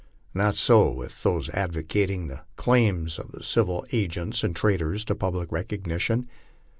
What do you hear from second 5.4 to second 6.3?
recognition.